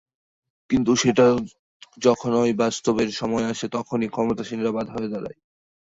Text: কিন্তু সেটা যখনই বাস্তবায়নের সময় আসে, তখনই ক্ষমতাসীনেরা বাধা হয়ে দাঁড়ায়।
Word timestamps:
কিন্তু 0.69 0.91
সেটা 0.95 1.25
যখনই 1.97 2.53
বাস্তবায়নের 2.55 3.17
সময় 3.17 3.45
আসে, 3.45 3.65
তখনই 3.69 4.07
ক্ষমতাসীনেরা 4.07 4.71
বাধা 4.71 4.93
হয়ে 4.93 5.11
দাঁড়ায়। 5.13 5.37